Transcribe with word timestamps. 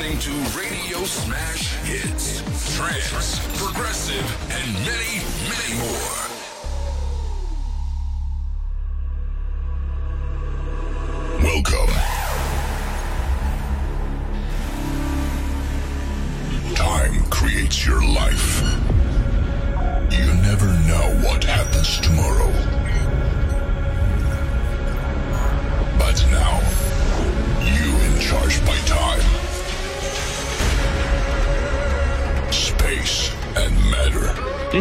listening 0.00 0.18
to 0.18 0.58
Radio 0.58 1.04
Smash 1.04 1.74
Hits, 1.84 2.40
Trance, 2.74 3.38
Progressive, 3.62 4.50
and 4.50 4.72
many, 4.86 5.20
many 5.48 5.78
more. 5.78 6.29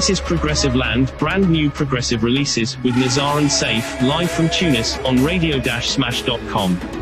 This 0.09 0.19
is 0.21 0.25
Progressive 0.25 0.75
Land, 0.75 1.13
brand 1.19 1.47
new 1.51 1.69
progressive 1.69 2.23
releases, 2.23 2.79
with 2.79 2.97
Nazar 2.97 3.37
and 3.37 3.51
Safe, 3.51 4.01
live 4.01 4.31
from 4.31 4.49
Tunis, 4.49 4.97
on 5.05 5.23
radio-smash.com. 5.23 6.98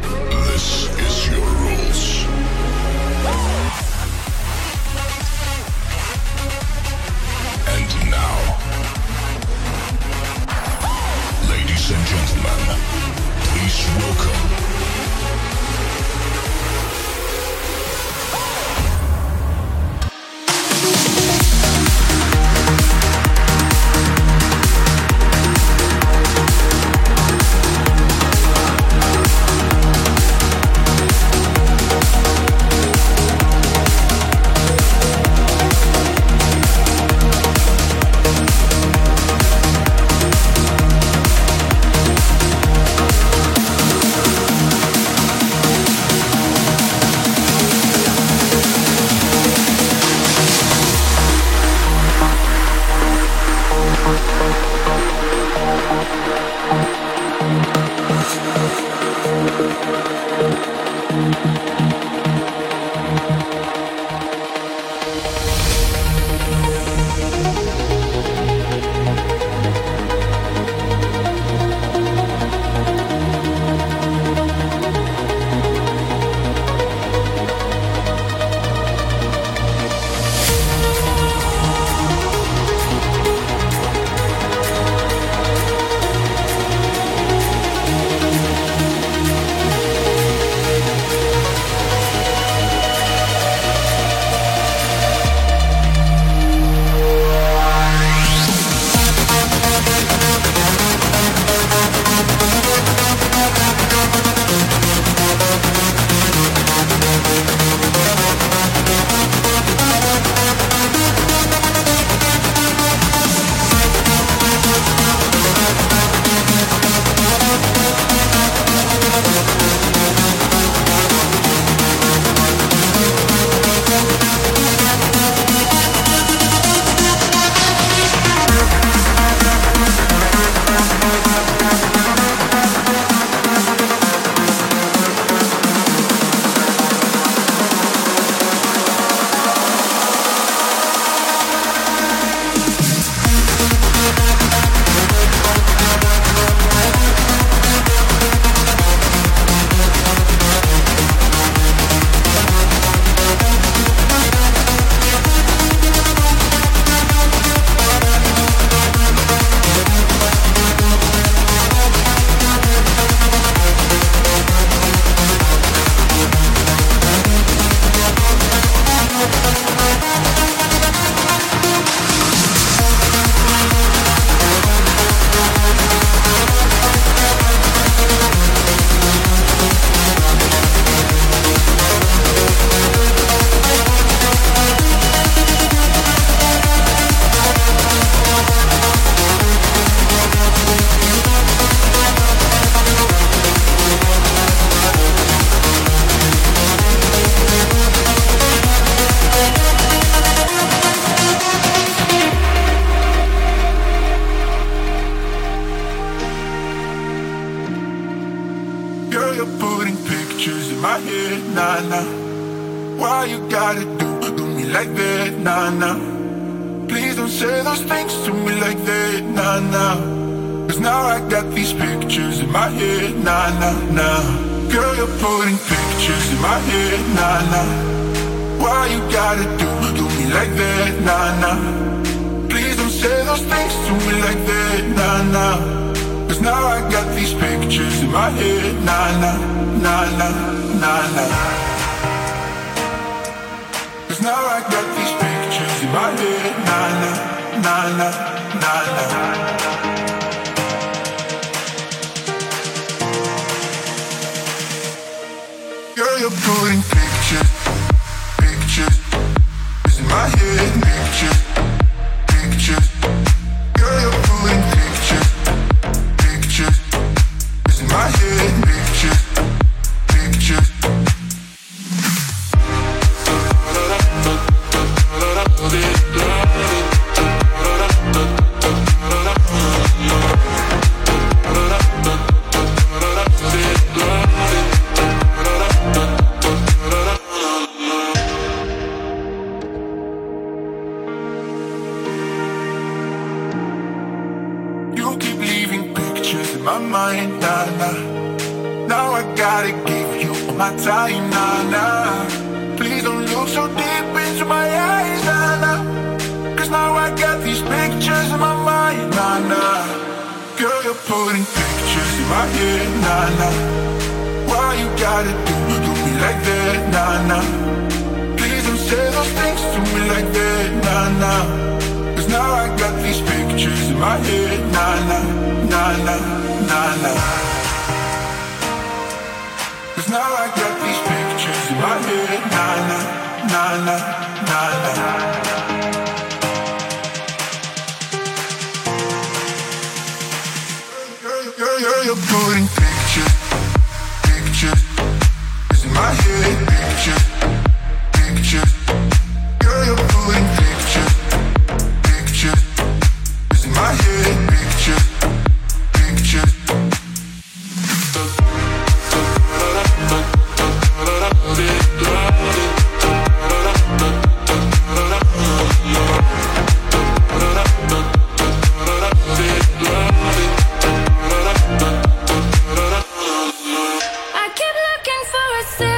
The 375.58 375.97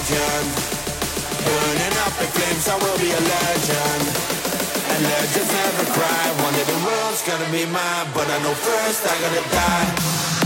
legend. 0.00 0.48
Burning 1.44 1.96
up 2.04 2.14
in 2.20 2.28
flames, 2.32 2.68
I 2.68 2.76
will 2.76 2.98
be 2.98 3.10
a 3.12 3.20
legend. 3.20 4.04
And 4.92 5.00
legends 5.04 5.52
never 5.52 5.84
cry. 5.92 6.24
One 6.44 6.54
day 6.54 6.64
the 6.64 6.78
world's 6.86 7.22
gonna 7.22 7.50
be 7.52 7.66
mine, 7.66 8.08
but 8.14 8.26
I 8.28 8.38
know 8.42 8.54
first 8.54 9.04
I 9.04 9.14
gotta 9.20 9.44
die. 9.50 10.39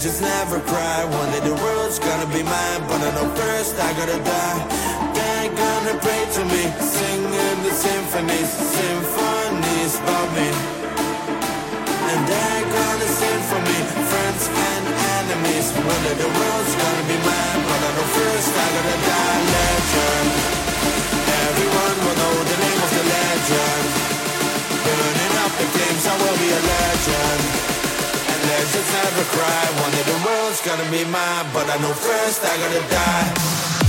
Just 0.00 0.22
never 0.22 0.60
cry. 0.60 1.04
One 1.04 1.30
day 1.30 1.40
the 1.40 1.54
world's 1.54 1.98
gonna 1.98 2.26
be 2.32 2.42
mine, 2.42 2.82
but 2.88 3.00
I 3.04 3.10
know 3.16 3.28
first 3.36 3.76
I 3.76 3.92
gotta 3.92 4.16
die. 4.24 4.60
They're 5.12 5.52
gonna 5.52 5.96
pray 6.00 6.24
to 6.36 6.42
me, 6.48 6.62
singing 6.80 7.58
the 7.64 7.72
symphonies, 7.84 8.48
symphonies 8.48 9.94
about 10.00 10.28
me. 10.32 10.48
And 12.10 12.20
they're 12.30 12.66
gonna 12.76 13.08
sing 13.20 13.40
for 13.50 13.60
me, 13.60 13.78
friends 14.08 14.44
and 14.72 14.84
enemies. 15.20 15.68
One 15.76 16.02
day 16.04 16.16
the 16.16 16.30
world's 16.32 16.74
gonna 16.80 17.04
be 17.04 17.18
mine, 17.20 17.60
but 17.68 17.80
I 17.84 17.90
know 17.96 18.08
first 18.16 18.50
I 18.56 18.66
gotta 18.74 18.96
die. 19.04 19.40
Legend. 19.52 20.09
Never 29.10 29.28
cry. 29.34 29.64
One 29.82 29.90
day 29.92 30.02
the 30.02 30.18
world's 30.24 30.60
gonna 30.62 30.88
be 30.90 31.04
mine, 31.04 31.46
but 31.52 31.66
I 31.68 31.76
know 31.82 31.92
first 31.92 32.44
I 32.44 32.56
gotta 32.62 32.82
die. 32.90 33.79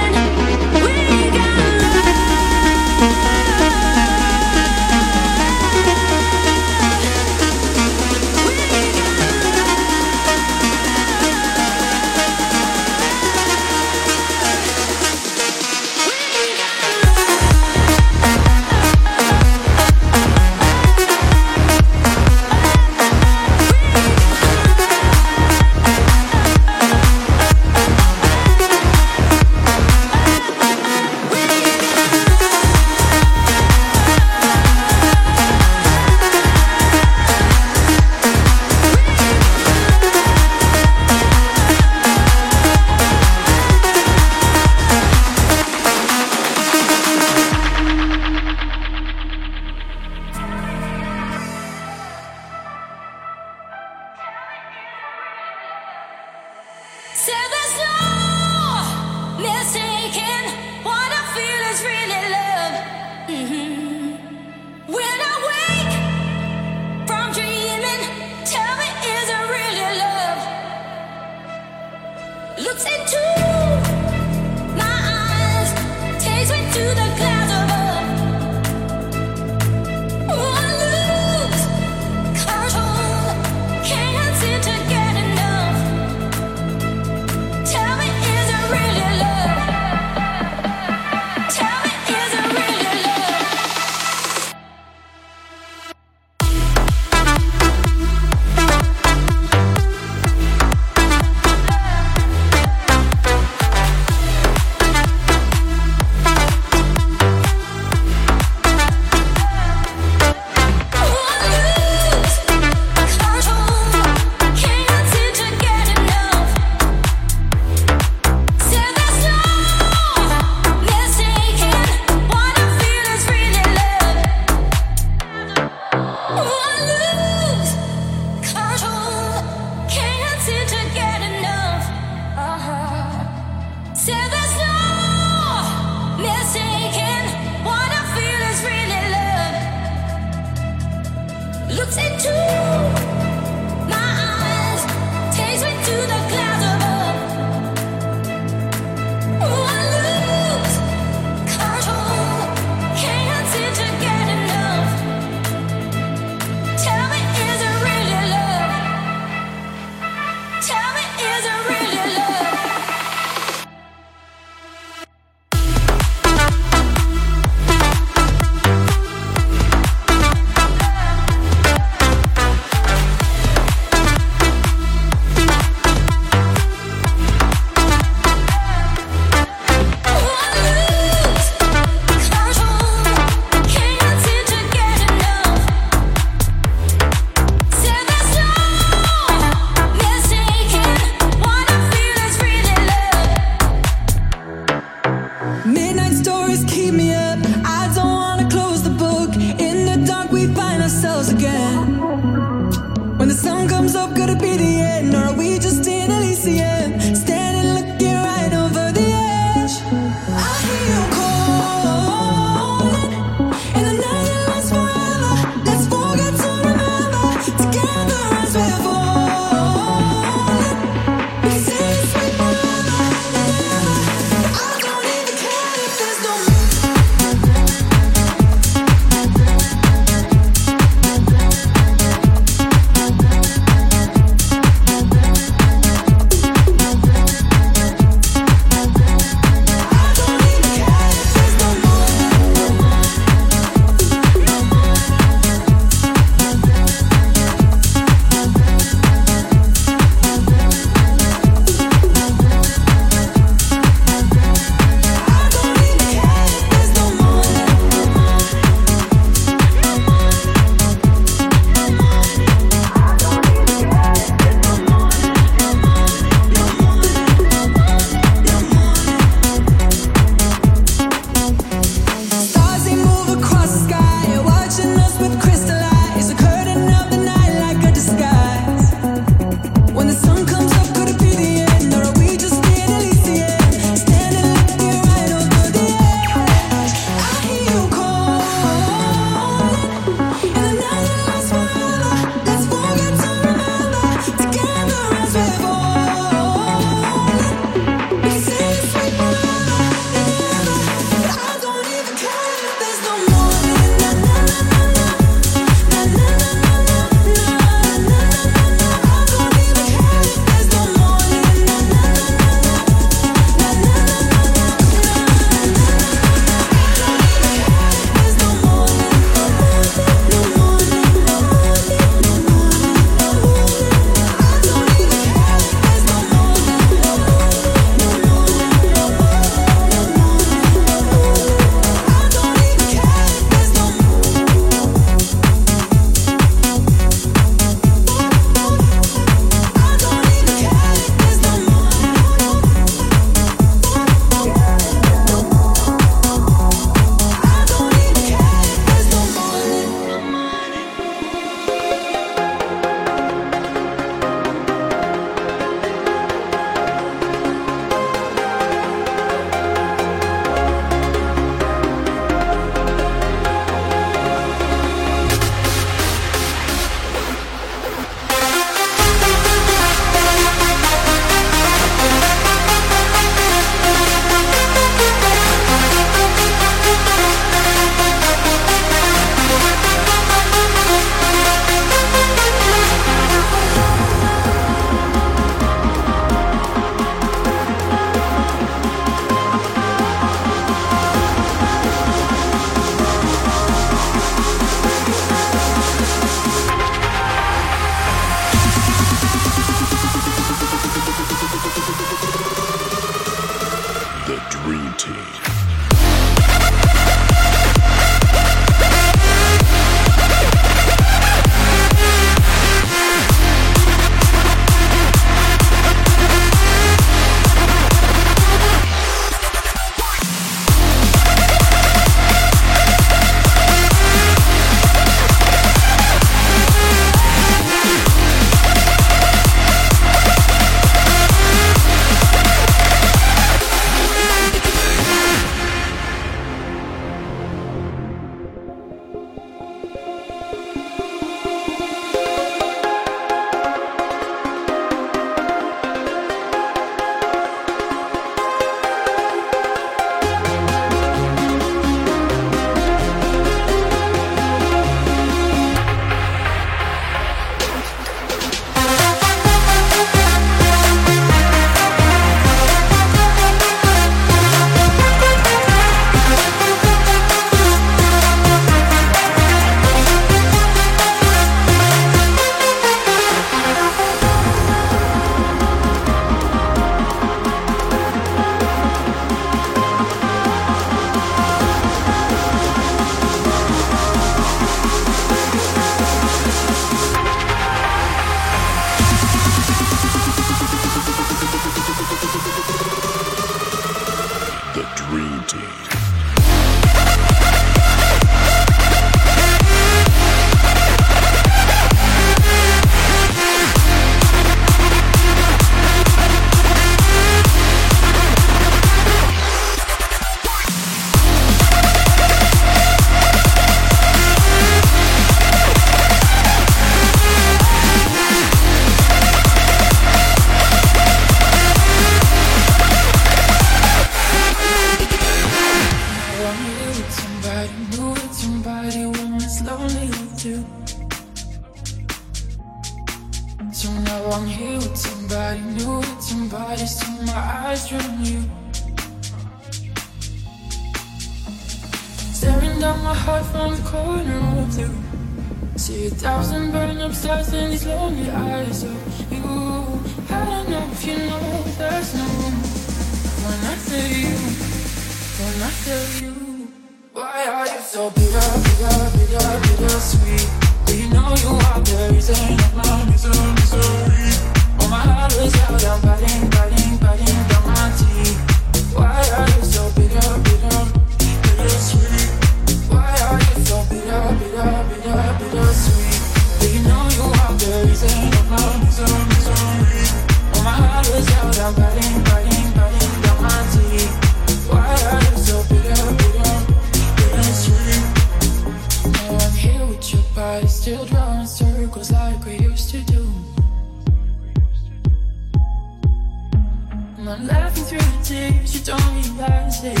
laughing 597.70 597.84
through 597.84 597.98
the 597.98 598.24
tears. 598.24 598.74
You 598.74 598.80
don't 598.84 599.14
realize 599.14 599.84
it, 599.84 600.00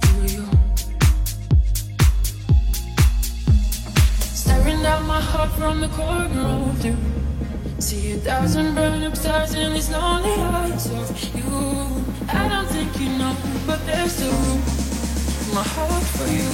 do 0.00 0.34
you? 0.34 0.44
Staring 4.20 4.84
at 4.84 5.02
my 5.02 5.20
heart 5.20 5.50
from 5.52 5.80
the 5.80 5.88
corner 5.88 6.68
of 6.70 6.82
the 6.82 6.90
room. 6.90 7.80
See 7.80 8.12
a 8.12 8.16
thousand 8.16 8.74
burn 8.74 9.02
up 9.02 9.16
stars 9.16 9.54
in 9.54 9.72
these 9.72 9.90
lonely 9.90 10.32
eyes 10.32 10.86
of 10.90 11.34
you. 11.34 12.04
I 12.28 12.48
don't 12.48 12.68
think 12.68 13.00
you 13.00 13.10
know, 13.18 13.34
but 13.66 13.84
there's 13.86 14.20
a 14.20 14.30
room. 14.30 14.60
My 15.54 15.62
heart 15.62 16.04
for 16.16 16.26
you. 16.26 16.48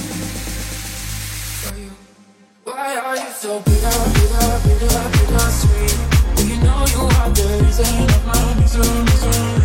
For 1.61 1.77
you. 1.77 1.91
Why 2.63 2.95
are 2.97 3.17
you 3.17 3.31
so 3.33 3.59
bitter, 3.59 3.97
bitter, 4.15 4.47
bitter, 4.65 5.09
bitter, 5.15 5.49
sweet? 5.59 5.97
Do 6.35 6.47
you 6.47 6.57
know 6.63 6.85
you 6.93 7.01
are 7.19 7.29
the 7.29 7.63
reason 7.63 8.09
of 8.09 8.25
my 8.25 8.61
misery, 8.61 9.03
misery? 9.03 9.64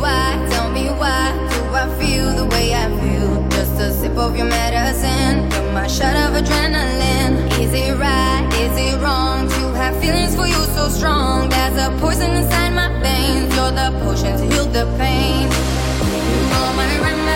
why, 0.00 0.46
tell 0.50 0.70
me 0.70 0.88
why 0.88 1.30
do 1.52 1.60
I 1.74 1.86
feel 1.98 2.34
the 2.34 2.46
way 2.46 2.74
I 2.74 2.88
feel? 3.00 3.48
Just 3.50 3.80
a 3.80 3.92
sip 3.92 4.16
of 4.16 4.36
your 4.36 4.46
medicine, 4.46 5.50
you're 5.52 5.72
my 5.72 5.86
shot 5.86 6.16
of 6.16 6.34
adrenaline. 6.40 7.34
Is 7.60 7.72
it 7.74 7.96
right? 7.98 8.48
Is 8.54 8.76
it 8.76 9.00
wrong 9.02 9.48
to 9.48 9.62
have 9.74 9.94
feelings 10.00 10.34
for 10.34 10.46
you 10.46 10.62
so 10.76 10.88
strong? 10.88 11.48
There's 11.50 11.76
a 11.76 11.90
poison 12.00 12.30
inside 12.32 12.72
my 12.72 12.88
veins, 13.00 13.54
you're 13.54 13.70
the 13.70 13.88
potions 14.02 14.40
heal 14.40 14.66
the 14.66 14.86
pain. 14.98 15.42
You 15.44 16.40
know 16.50 16.72
my 16.76 16.98
remedy. 17.00 17.29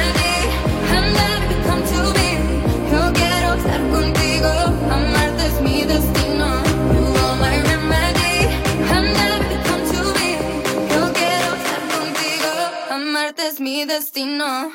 destino. 13.87 14.72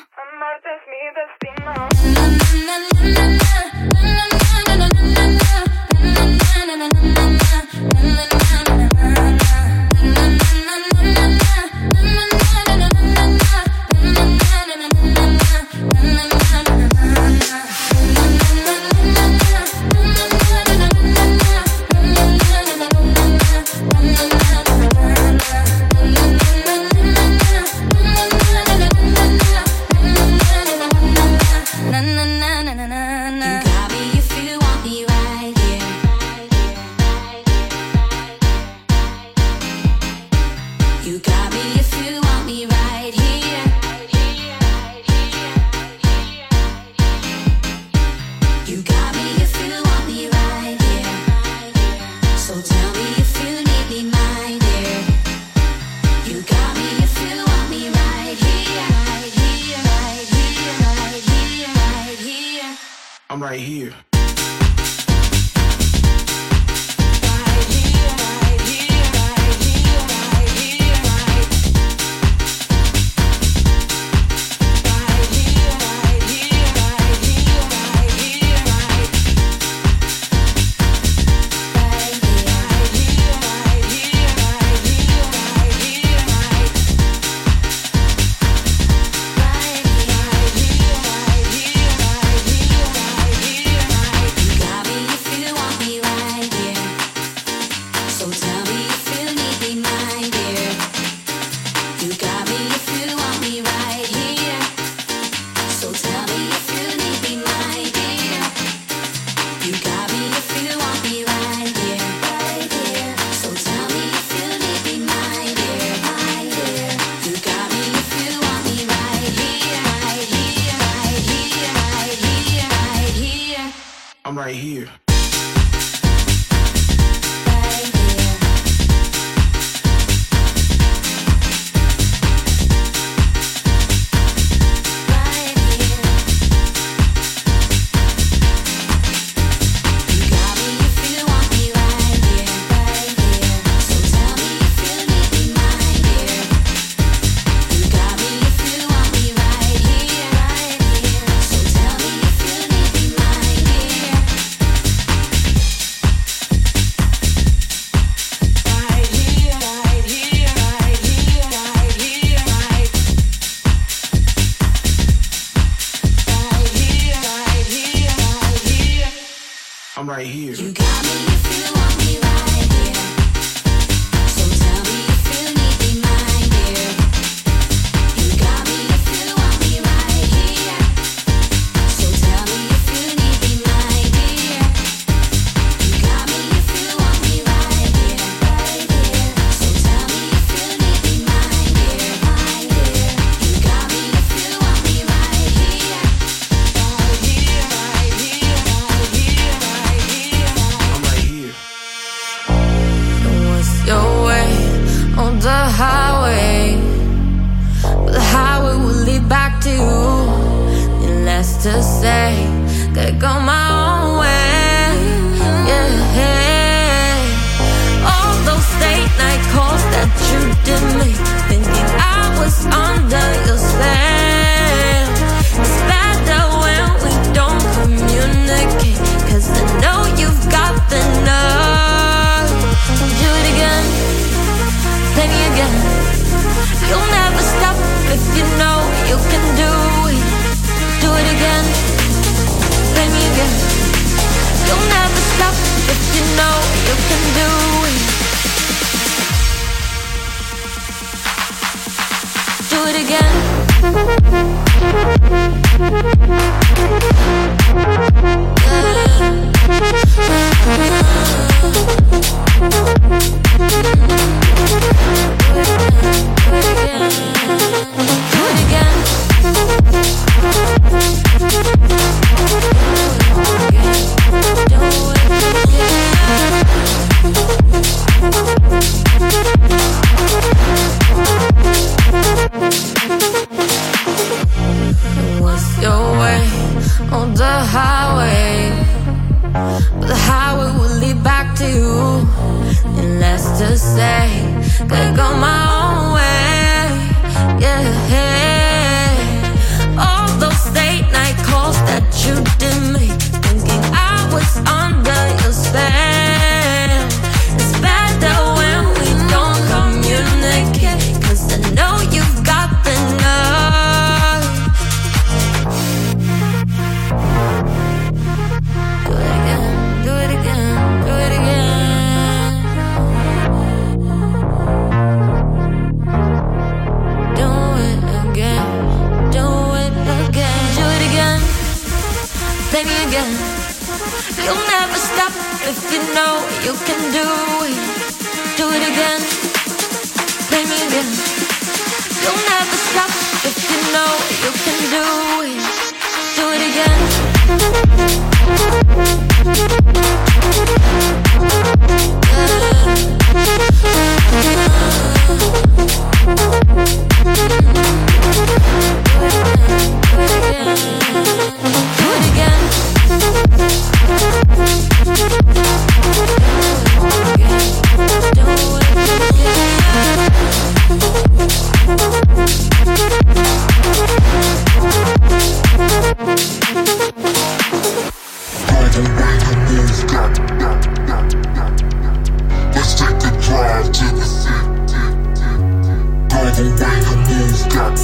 on 386.60 386.76
where 386.76 387.00
your 387.00 387.16
moves 387.26 387.64
got. 387.72 387.96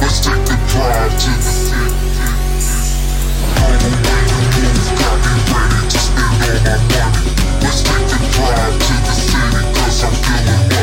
Let's 0.00 0.20
take 0.24 0.44
the 0.46 0.56
drive 0.70 1.12
to 1.20 1.30
the 1.30 1.52
city. 1.52 1.92
Move 3.60 4.00
got. 4.02 4.24
Be 4.32 4.46
ready 4.56 4.72
to 4.72 4.80
spend 4.80 5.00
all 5.04 5.18
my 5.20 5.34
money. 5.50 5.84
Let's 7.60 7.80
take 7.82 8.08
a 8.08 8.20
drive 8.32 8.76
to 8.86 8.94
the 9.04 9.12
city, 9.12 9.62
cause 9.74 10.00
I'm 10.04 10.12
feeling. 10.12 10.73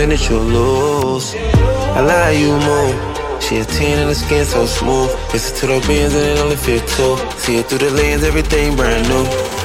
something 0.00 0.16
that 0.16 0.30
you'll 0.30 0.42
lose. 0.42 1.34
I 1.34 2.00
lie, 2.00 2.30
you 2.30 2.52
move. 2.52 3.42
She 3.42 3.58
a 3.58 3.64
10 3.64 3.98
and 3.98 4.10
the 4.10 4.14
skin 4.14 4.44
so 4.44 4.64
smooth. 4.64 5.10
Listen 5.32 5.56
to 5.56 5.66
the 5.66 5.86
bands 5.86 6.14
and 6.14 6.24
it 6.24 6.38
only 6.38 6.56
fit 6.56 6.86
two. 6.88 7.16
See 7.38 7.56
it 7.56 7.66
through 7.66 7.78
the 7.78 7.90
lens, 7.90 8.22
everything 8.22 8.76
brand 8.76 9.08
new. 9.08 9.59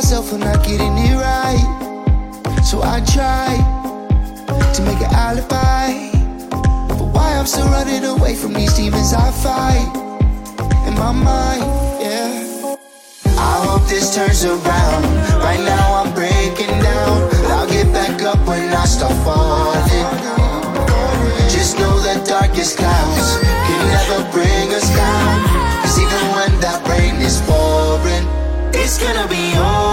Myself 0.00 0.30
for 0.30 0.38
not 0.38 0.64
getting 0.64 0.96
it 0.96 1.14
right. 1.14 1.60
So 2.64 2.80
I 2.82 3.04
try 3.04 3.52
to 4.72 4.80
make 4.88 5.00
an 5.06 5.12
alibi. 5.12 5.88
But 6.96 7.08
why 7.14 7.36
I'm 7.36 7.44
still 7.44 7.68
running 7.68 8.06
away 8.06 8.34
from 8.34 8.54
these 8.54 8.72
demons 8.72 9.12
I 9.12 9.30
fight 9.44 9.90
in 10.88 10.94
my 10.94 11.12
mind, 11.12 11.60
yeah. 12.00 12.76
I 13.48 13.52
hope 13.66 13.86
this 13.90 14.14
turns 14.14 14.42
around. 14.42 15.04
Right 15.44 15.60
now 15.60 15.86
I'm 16.00 16.14
breaking 16.14 16.74
down. 16.80 17.28
But 17.28 17.50
I'll 17.56 17.68
get 17.68 17.92
back 17.92 18.22
up 18.22 18.40
when 18.48 18.72
I 18.72 18.86
start 18.86 19.12
falling. 19.22 20.08
Just 21.52 21.78
know 21.78 21.94
the 22.08 22.16
darkest 22.24 22.78
clouds 22.78 23.36
can 23.66 23.80
never 23.96 24.18
bring 24.32 24.72
us 24.72 24.88
down. 24.96 25.44
Cause 25.82 25.98
even 25.98 26.24
when 26.36 26.52
that 26.64 26.80
rain 26.88 27.16
is 27.20 27.36
pouring, 27.44 28.24
it's 28.72 28.96
gonna 28.96 29.28
be 29.28 29.44
alright. 29.58 29.89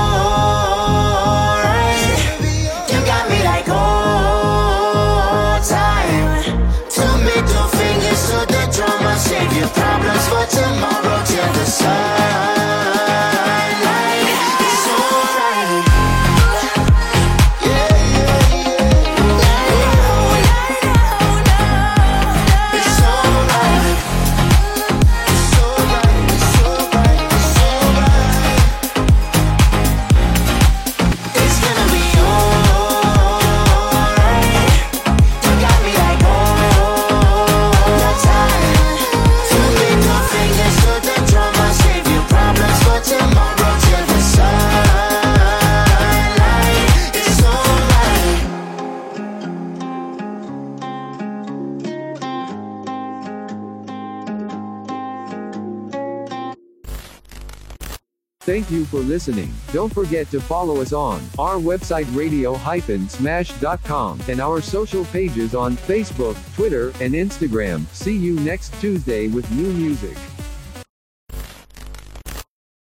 Listening. 59.17 59.51
Don't 59.73 59.91
forget 59.91 60.29
to 60.29 60.39
follow 60.39 60.79
us 60.79 60.93
on 60.93 61.19
our 61.39 61.55
website 61.55 62.05
radio-smash.com 62.15 64.21
and 64.27 64.39
our 64.39 64.61
social 64.61 65.05
pages 65.05 65.55
on 65.55 65.75
Facebook, 65.75 66.37
Twitter, 66.53 66.89
and 67.01 67.15
Instagram. 67.15 67.87
See 67.87 68.15
you 68.15 68.39
next 68.41 68.79
Tuesday 68.79 69.27
with 69.27 69.49
new 69.49 69.73
music. 69.73 70.15